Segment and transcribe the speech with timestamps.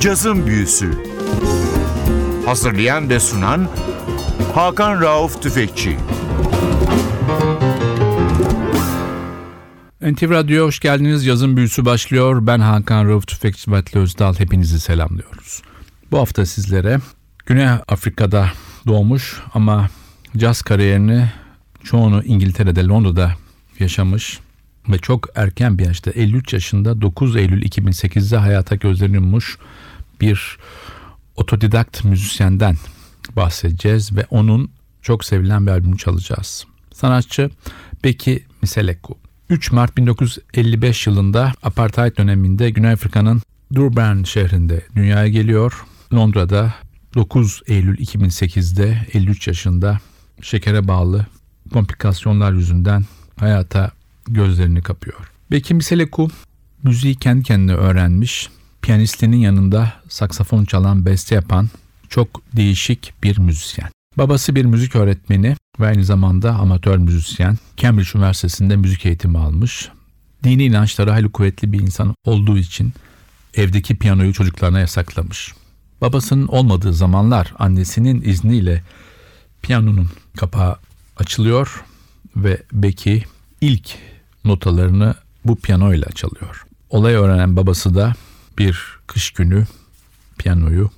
[0.00, 0.90] Cazın Büyüsü
[2.46, 3.68] Hazırlayan ve sunan
[4.54, 5.96] Hakan Rauf Tüfekçi
[10.02, 11.26] NTV Radyo'ya hoş geldiniz.
[11.26, 12.46] Yazın büyüsü başlıyor.
[12.46, 14.34] Ben Hakan Rauf Tüfekçi Batlı Özdal.
[14.34, 15.62] Hepinizi selamlıyoruz.
[16.10, 16.98] Bu hafta sizlere
[17.46, 18.50] Güney Afrika'da
[18.86, 19.88] doğmuş ama
[20.36, 21.30] caz kariyerini
[21.84, 23.32] çoğunu İngiltere'de, Londra'da
[23.78, 24.40] yaşamış
[24.88, 29.58] ve çok erken bir yaşta 53 yaşında 9 Eylül 2008'de hayata gözlerini yummuş
[30.20, 30.58] bir
[31.36, 32.76] otodidakt müzisyenden
[33.36, 34.70] bahsedeceğiz ve onun
[35.02, 36.66] çok sevilen bir albümü çalacağız.
[36.92, 37.50] Sanatçı
[38.04, 39.18] Beki Miseleku.
[39.50, 43.42] 3 Mart 1955 yılında apartheid döneminde Güney Afrika'nın
[43.74, 45.84] Durban şehrinde dünyaya geliyor.
[46.14, 46.74] Londra'da
[47.14, 50.00] 9 Eylül 2008'de 53 yaşında
[50.42, 51.26] şekere bağlı
[51.72, 53.04] komplikasyonlar yüzünden
[53.36, 53.90] hayata
[54.28, 55.32] gözlerini kapıyor.
[55.50, 56.28] Beki Miseleku
[56.82, 58.48] müziği kendi kendine öğrenmiş,
[58.88, 61.68] piyanistinin yanında saksafon çalan, beste yapan
[62.08, 63.88] çok değişik bir müzisyen.
[64.16, 67.58] Babası bir müzik öğretmeni ve aynı zamanda amatör müzisyen.
[67.76, 69.88] Cambridge Üniversitesi'nde müzik eğitimi almış.
[70.44, 72.92] Dini inançları hayli kuvvetli bir insan olduğu için
[73.54, 75.54] evdeki piyanoyu çocuklarına yasaklamış.
[76.00, 78.82] Babasının olmadığı zamanlar annesinin izniyle
[79.62, 80.76] piyanonun kapağı
[81.16, 81.84] açılıyor
[82.36, 83.22] ve Becky
[83.60, 83.94] ilk
[84.44, 85.14] notalarını
[85.44, 86.66] bu piyanoyla çalıyor.
[86.90, 88.14] Olay öğrenen babası da
[88.58, 89.66] bir kış günü
[90.38, 90.90] piyanoyu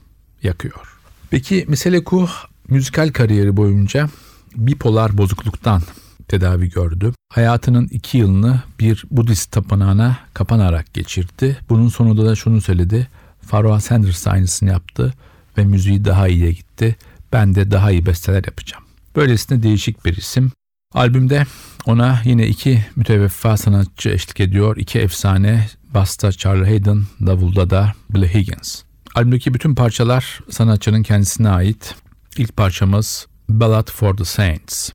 [0.42, 0.98] yakıyor.
[1.30, 2.28] Peki Miseleku
[2.68, 4.08] müzikal kariyeri boyunca
[4.56, 5.82] bipolar bozukluktan
[6.28, 7.12] tedavi gördü.
[7.28, 11.58] Hayatının iki yılını bir Budist tapınağına kapanarak geçirdi.
[11.68, 13.08] Bunun sonunda da şunu söyledi.
[13.48, 15.14] Pharoah Sanders aynısını yaptı
[15.58, 16.96] ve müziği daha iyiye gitti.
[17.32, 18.84] Ben de daha iyi besteler yapacağım.
[19.16, 20.52] Böylesine değişik bir isim.
[20.94, 21.46] Albümde
[21.86, 24.76] ona yine iki müteveffa sanatçı eşlik ediyor.
[24.76, 28.82] İki efsane Basta Charlie Hayden, Davulda da Billy Higgins.
[29.14, 31.94] Albümdeki bütün parçalar sanatçının kendisine ait.
[32.36, 34.90] İlk parçamız Ballad for the Saints.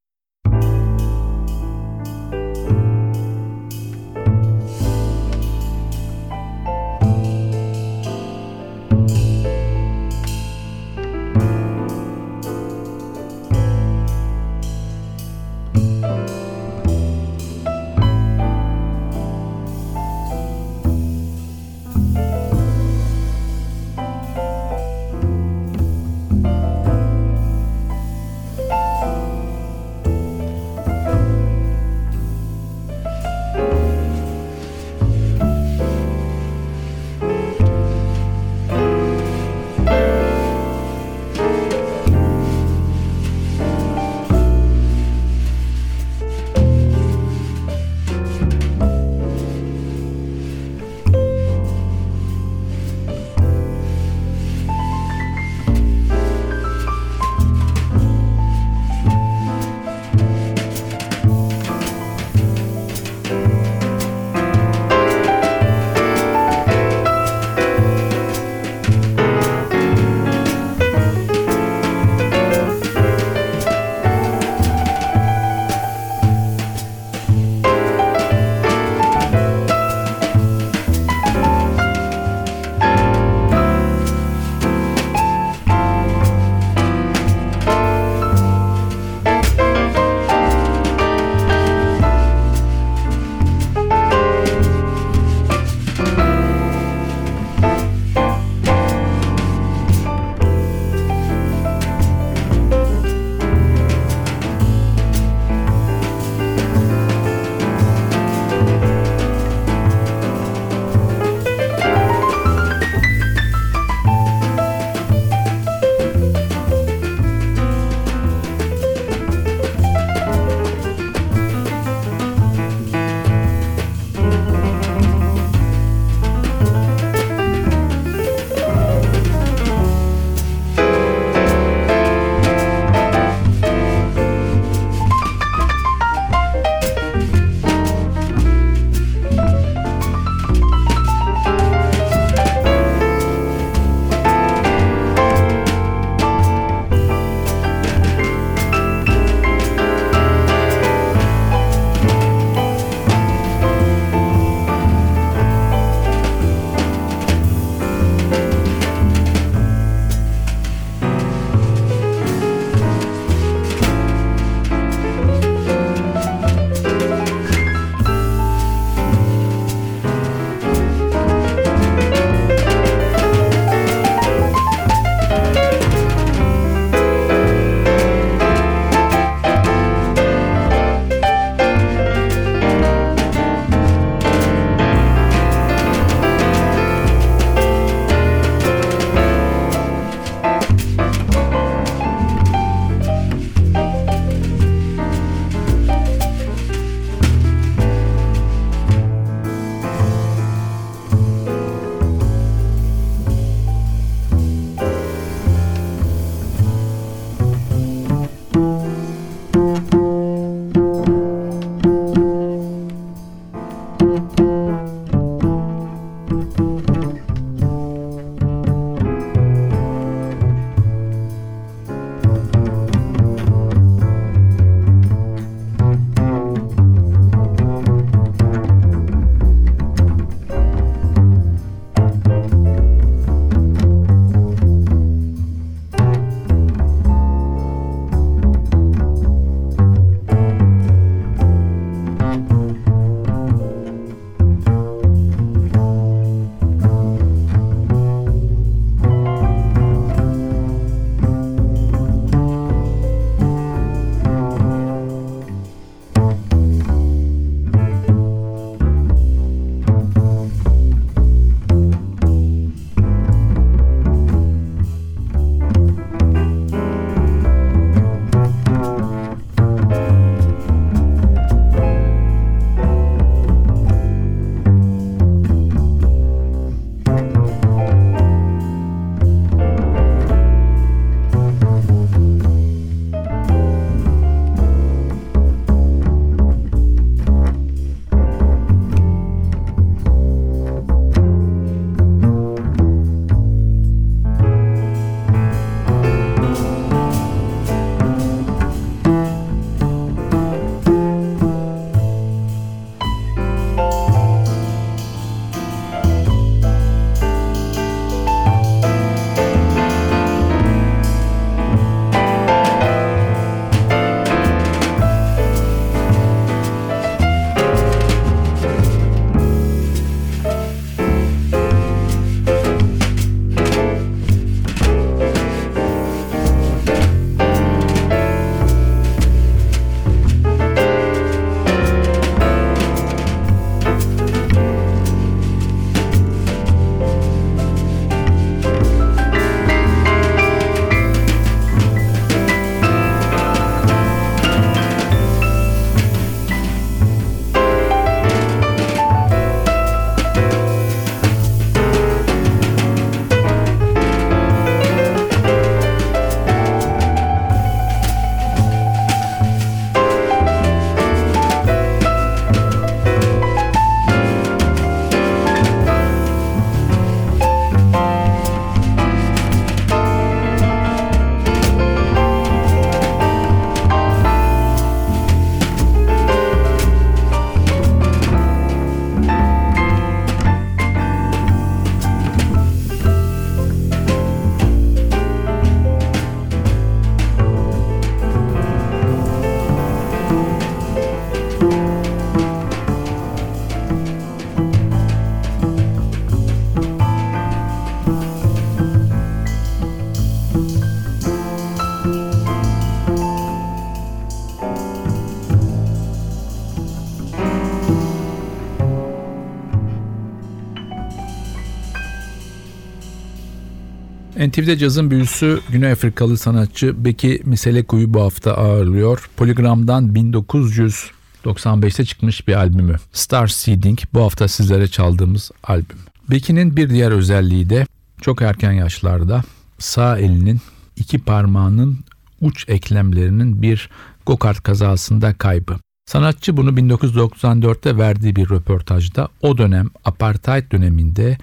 [414.50, 419.30] NTV'de cazın büyüsü Güney Afrikalı sanatçı Beki Miseleku'yu bu hafta ağırlıyor.
[419.38, 422.96] Poligram'dan 1995'te çıkmış bir albümü.
[423.14, 425.98] Star Seeding bu hafta sizlere çaldığımız albüm.
[426.30, 427.88] Beki'nin bir diğer özelliği de
[428.22, 429.44] çok erken yaşlarda
[429.80, 430.62] sağ elinin
[430.96, 432.00] iki parmağının
[432.42, 433.90] uç eklemlerinin bir
[434.26, 435.76] go-kart kazasında kaybı.
[436.06, 441.38] Sanatçı bunu 1994'te verdiği bir röportajda o dönem apartheid döneminde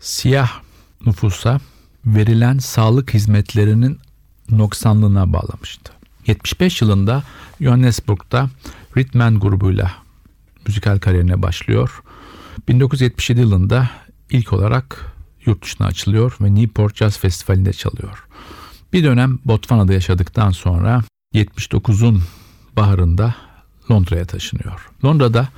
[0.00, 0.50] siyah
[1.06, 1.60] nüfusa
[2.06, 3.98] verilen sağlık hizmetlerinin
[4.50, 5.92] noksanlığına bağlamıştı.
[6.26, 7.22] 75 yılında
[7.60, 8.50] Johannesburg'da
[8.96, 9.92] Ritman grubuyla
[10.66, 12.02] müzikal kariyerine başlıyor.
[12.68, 13.90] 1977 yılında
[14.30, 15.14] ilk olarak
[15.46, 18.26] yurt dışına açılıyor ve Newport Jazz Festivali'nde çalıyor.
[18.92, 21.02] Bir dönem Botswana'da yaşadıktan sonra
[21.34, 22.22] 79'un
[22.76, 23.34] baharında
[23.90, 24.90] Londra'ya taşınıyor.
[25.04, 25.48] Londra'da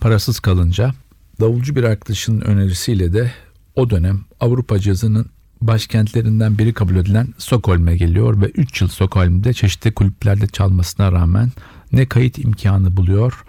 [0.00, 0.94] parasız kalınca
[1.40, 3.32] davulcu bir arkadaşının önerisiyle de
[3.74, 5.26] o dönem Avrupa cazının
[5.66, 11.52] başkentlerinden biri kabul edilen Stockholm'e geliyor ve 3 yıl Stockholm'de çeşitli kulüplerde çalmasına rağmen
[11.92, 13.44] ne kayıt imkanı buluyor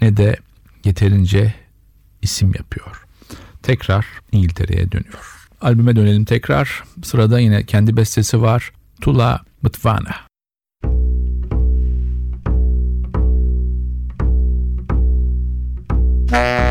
[0.00, 0.36] ne de
[0.84, 1.54] yeterince
[2.22, 3.04] isim yapıyor.
[3.62, 5.48] Tekrar İngiltere'ye dönüyor.
[5.60, 6.84] Albüme dönelim tekrar.
[7.02, 8.72] Sırada yine kendi bestesi var.
[9.00, 10.28] Tula Mıtvana.
[16.30, 16.62] Vamos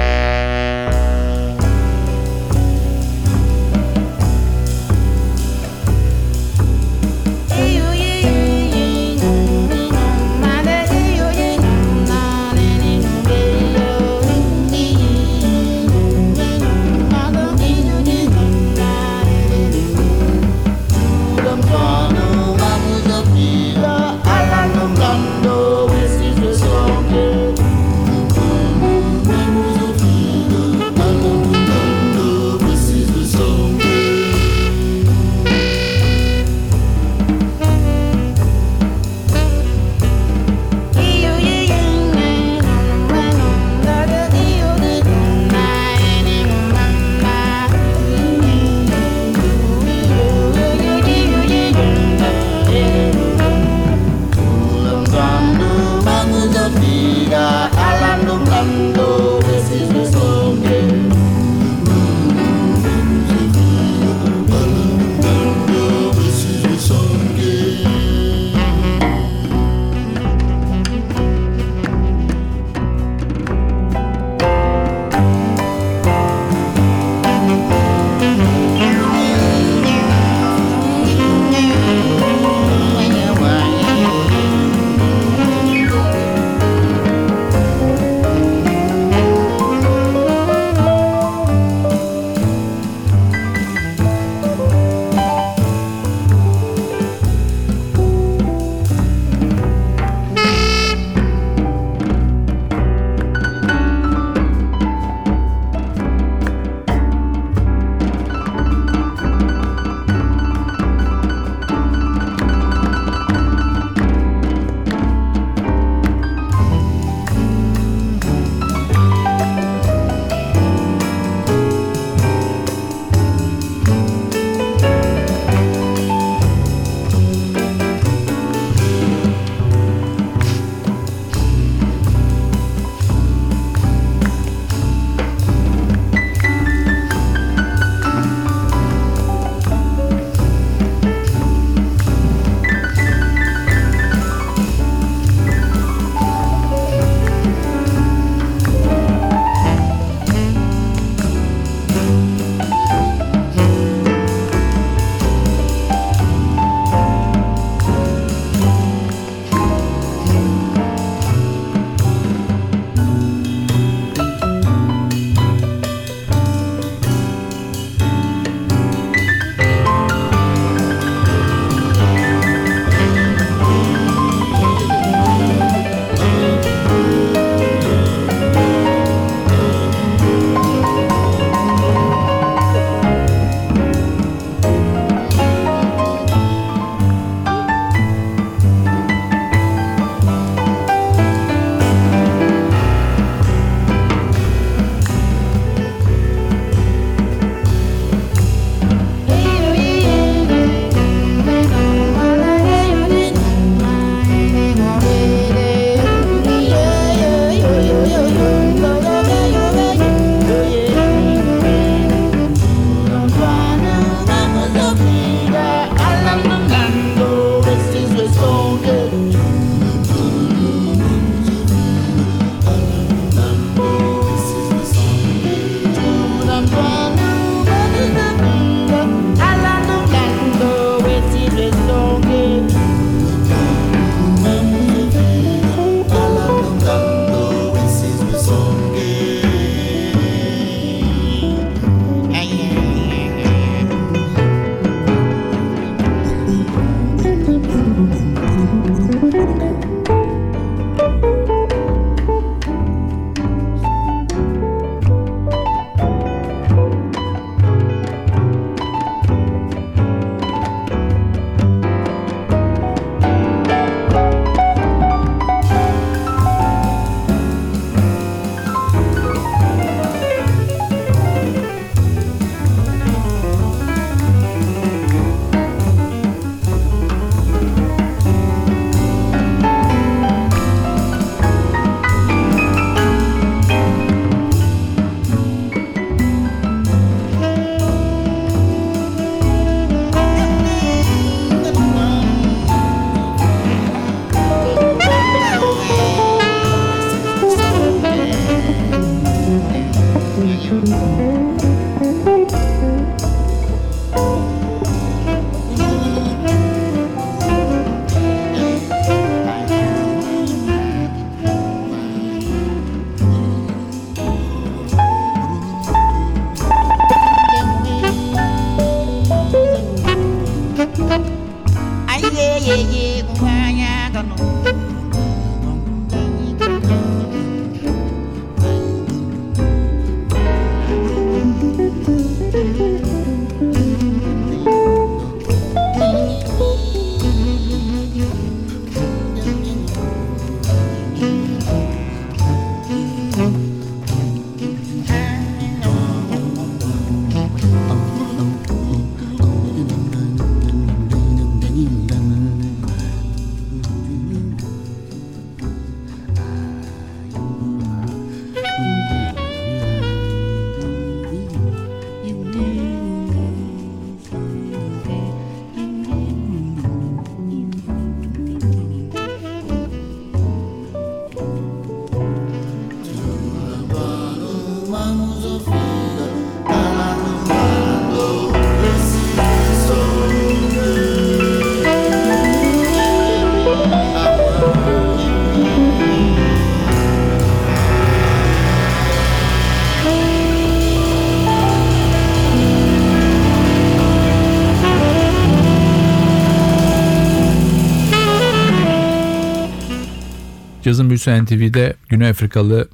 [401.17, 402.87] Büyüsü NTV'de Güney Afrikalı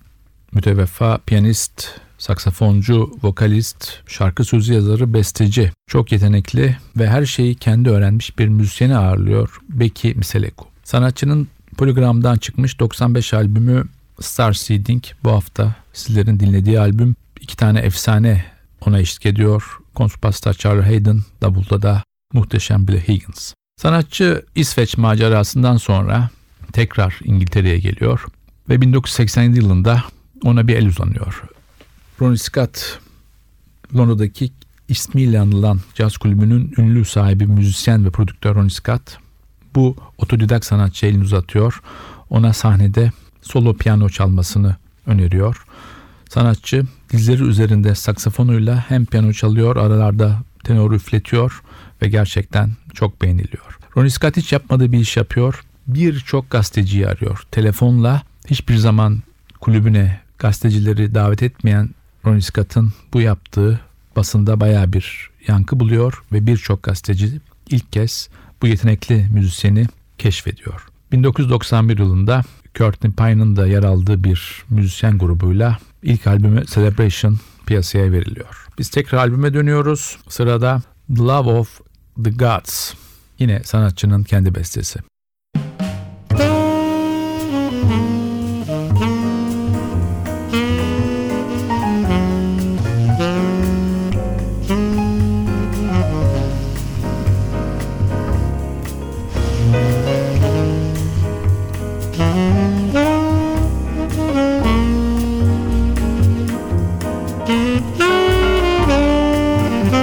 [0.52, 8.40] müteveffa piyanist, saksafoncu, vokalist, şarkı sözü yazarı, besteci, çok yetenekli ve her şeyi kendi öğrenmiş
[8.40, 10.66] bir müzisyeni ağırlıyor Beki Miseleku.
[10.84, 13.86] Sanatçının Poligram'dan çıkmış 95 albümü
[14.20, 18.46] Star Seeding bu hafta sizlerin dinlediği albüm iki tane efsane
[18.86, 19.64] ona eşlik ediyor.
[19.96, 23.54] Kontrpasta Charlie Hayden, davulda da muhteşem Billy Higgins.
[23.78, 26.30] Sanatçı İsveç macerasından sonra
[26.74, 28.26] tekrar İngiltere'ye geliyor
[28.70, 30.04] ve 1987 yılında
[30.44, 31.44] ona bir el uzanıyor.
[32.22, 33.00] Ronnie Scott
[33.96, 34.52] Londra'daki
[34.88, 39.18] ismiyle anılan caz kulübünün ünlü sahibi müzisyen ve prodüktör Ronnie Scott
[39.76, 41.82] bu otodidak sanatçı elini uzatıyor.
[42.30, 44.76] Ona sahnede solo piyano çalmasını
[45.08, 45.66] öneriyor.
[46.30, 51.62] Sanatçı dizleri üzerinde saksafonuyla hem piyano çalıyor, aralarda tenor üfletiyor
[52.02, 53.78] ve gerçekten çok beğeniliyor.
[53.98, 57.44] Ronnie Scott hiç yapmadığı bir iş yapıyor birçok gazeteciyi arıyor.
[57.52, 59.24] Telefonla hiçbir zaman
[59.60, 61.90] kulübüne gazetecileri davet etmeyen
[62.26, 63.80] Ronnie Scott'ın bu yaptığı
[64.16, 68.30] basında baya bir yankı buluyor ve birçok gazeteci ilk kez
[68.62, 70.88] bu yetenekli müzisyeni keşfediyor.
[71.12, 72.44] 1991 yılında
[72.76, 78.68] Courtney Pine'ın da yer aldığı bir müzisyen grubuyla ilk albümü Celebration piyasaya veriliyor.
[78.78, 80.18] Biz tekrar albüme dönüyoruz.
[80.30, 80.82] Sırada
[81.16, 81.82] The Love of
[82.24, 82.94] the Gods.
[83.40, 85.00] Yine sanatçının kendi bestesi.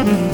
[0.01, 0.30] Mm-hmm.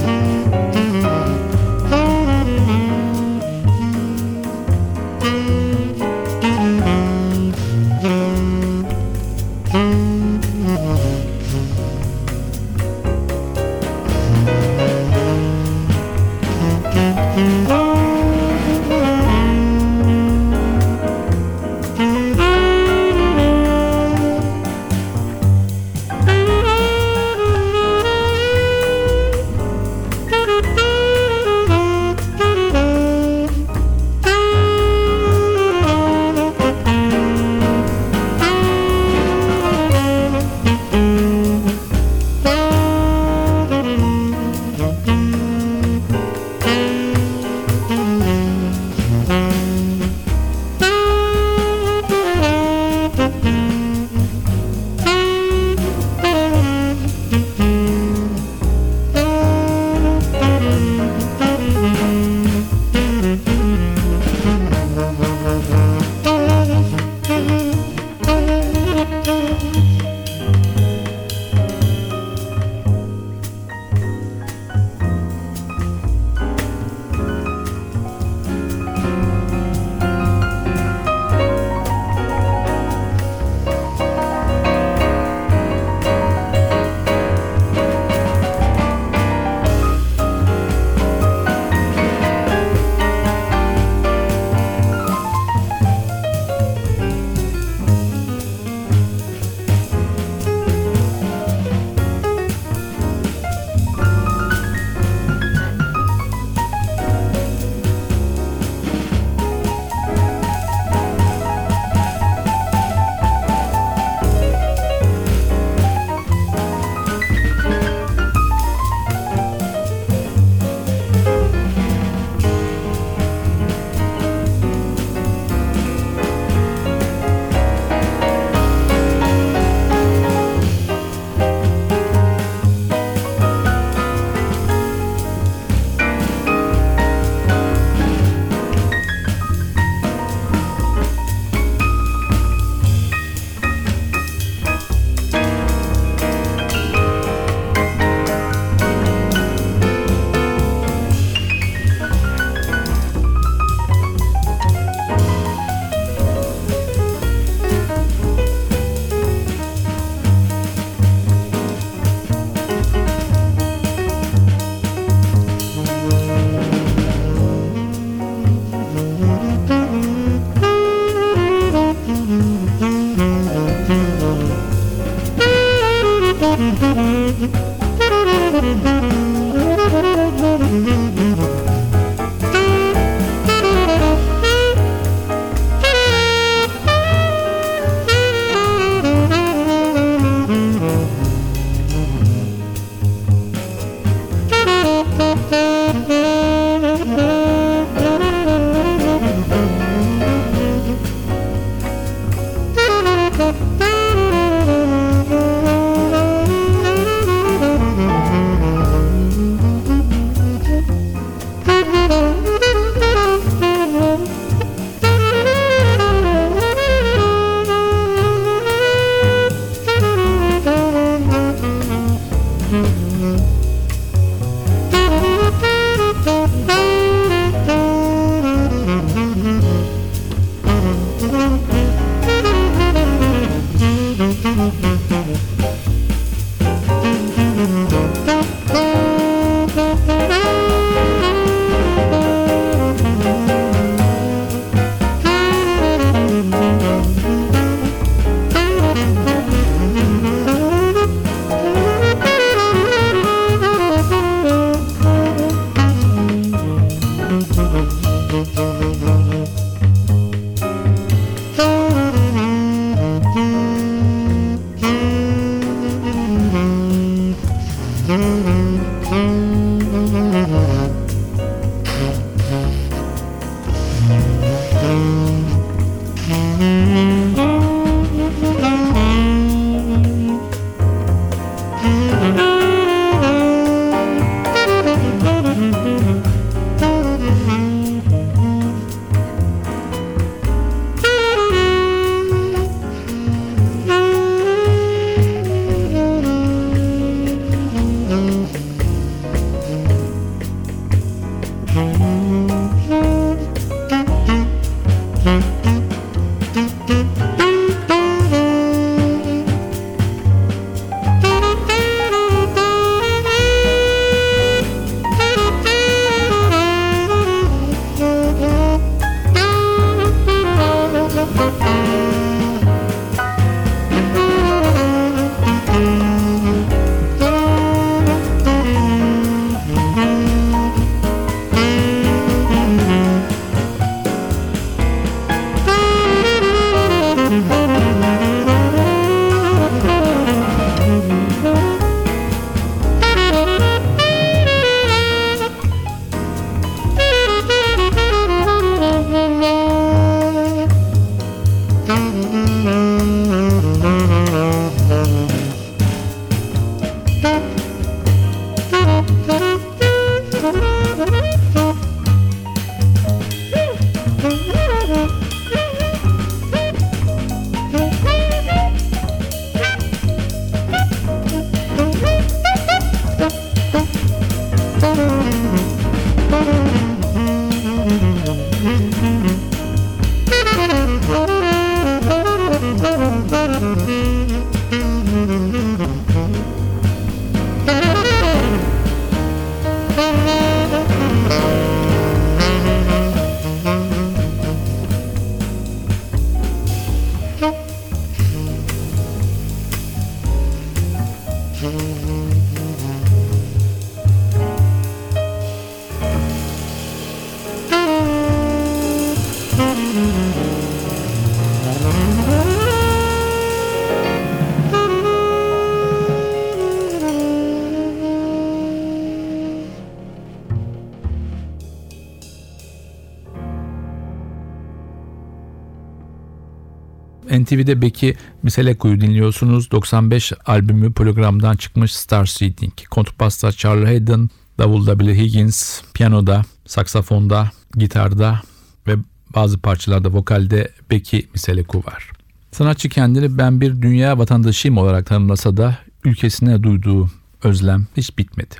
[427.57, 429.71] NTV'de Beki Miseleko'yu dinliyorsunuz.
[429.71, 432.73] 95 albümü programdan çıkmış Star Seeding.
[432.91, 438.41] Kontrbasta Charlie Hayden, davulda Billy Higgins, piyanoda, saksafonda, gitarda
[438.87, 438.95] ve
[439.35, 442.11] bazı parçalarda vokalde Beki Miseleku var.
[442.51, 447.09] Sanatçı kendini ben bir dünya vatandaşıyım olarak tanımlasa da ülkesine duyduğu
[447.43, 448.55] özlem hiç bitmedi.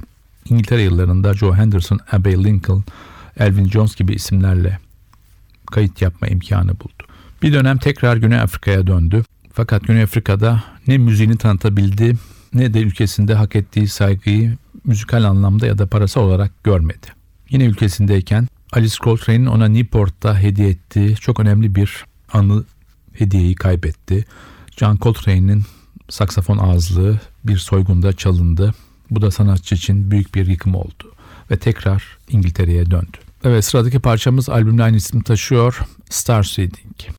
[0.50, 2.84] İngiltere yıllarında Joe Henderson, Abbey Lincoln,
[3.40, 4.80] Elvin Jones gibi isimlerle
[5.72, 7.07] kayıt yapma imkanı buldu.
[7.42, 9.24] Bir dönem tekrar Güney Afrika'ya döndü.
[9.54, 12.16] Fakat Güney Afrika'da ne müziğini tanıtabildi
[12.54, 17.08] ne de ülkesinde hak ettiği saygıyı müzikal anlamda ya da parası olarak görmedi.
[17.50, 22.64] Yine ülkesindeyken Alice Coltrane'in ona Newport'ta hediye ettiği çok önemli bir anı
[23.14, 24.26] hediyeyi kaybetti.
[24.78, 25.64] John Coltrane'in
[26.10, 28.74] saksafon ağızlığı bir soygunda çalındı.
[29.12, 31.14] Bu da sanatçı için büyük bir yıkım oldu
[31.52, 33.18] ve tekrar İngiltere'ye döndü.
[33.44, 35.80] Evet sıradaki parçamız albümle aynı isim taşıyor.
[36.10, 37.18] Star Seeding.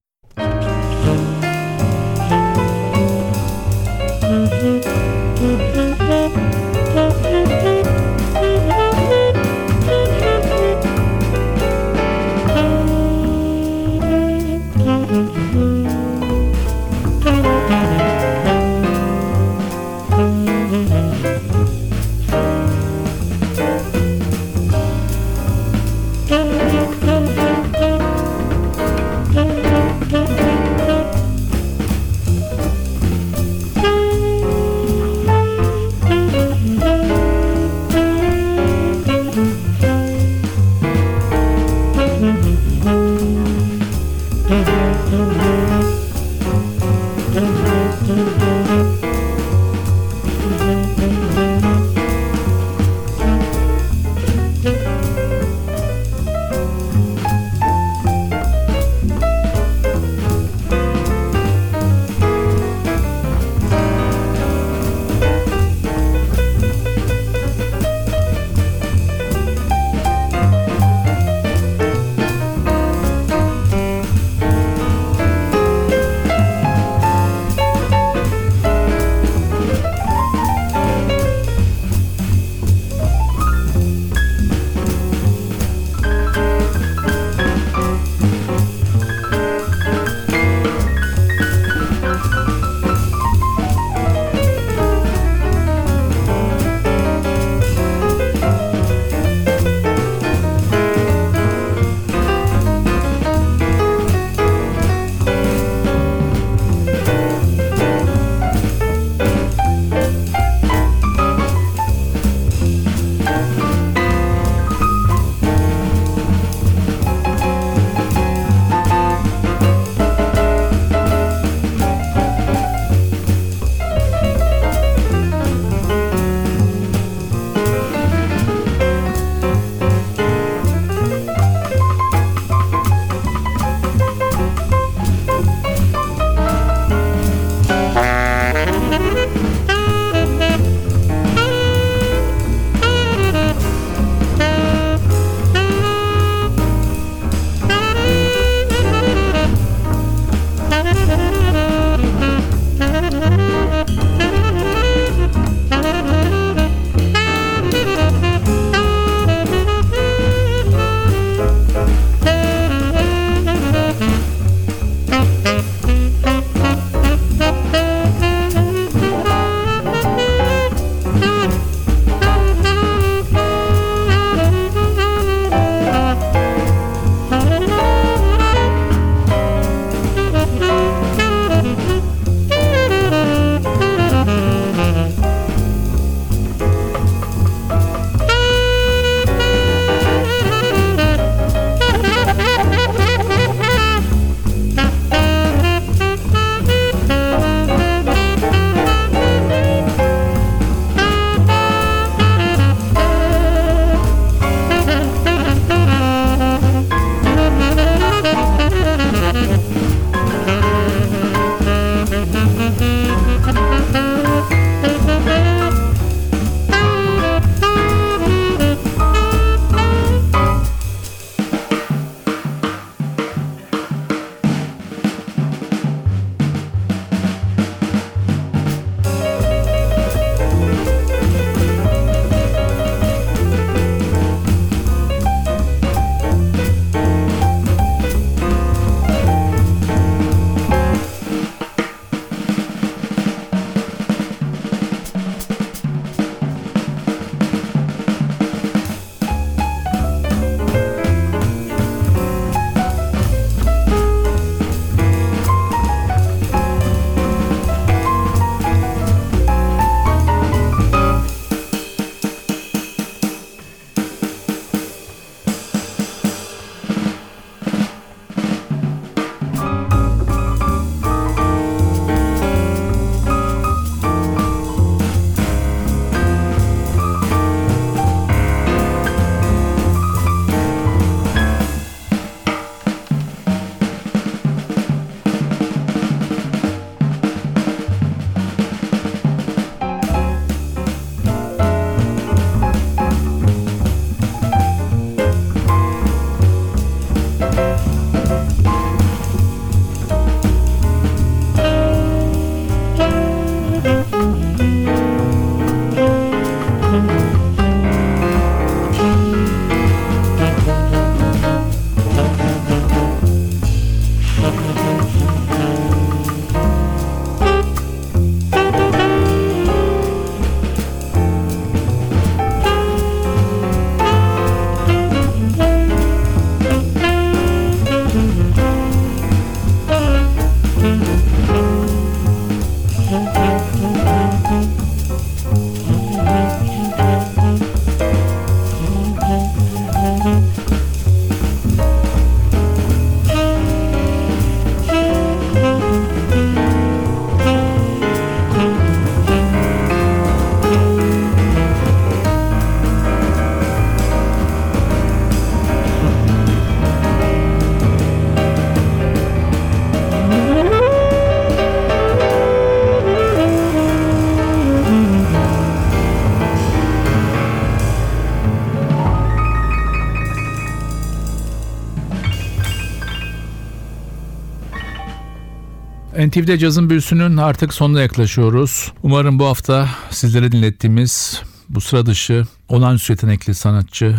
[376.18, 378.92] NTV'de cazın büyüsünün artık sonuna yaklaşıyoruz.
[379.02, 384.16] Umarım bu hafta sizlere dinlettiğimiz bu sıra dışı olağanüstü yetenekli sanatçı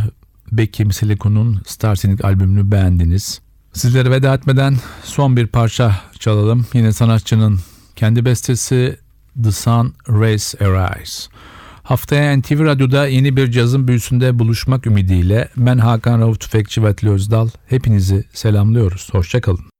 [0.51, 3.41] Becky Seliko'nun Starsinik albümünü beğendiniz.
[3.73, 6.65] Sizlere veda etmeden son bir parça çalalım.
[6.73, 7.59] Yine sanatçının
[7.95, 8.97] kendi bestesi
[9.43, 11.29] The Sun Rays Arise.
[11.83, 17.49] Haftaya NTV Radyo'da yeni bir cazın büyüsünde buluşmak ümidiyle ben Hakan Rauf Tüfekçi ve Özdal
[17.67, 19.09] hepinizi selamlıyoruz.
[19.11, 19.78] Hoşçakalın.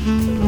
[0.00, 0.39] Mm-hmm.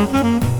[0.00, 0.59] Música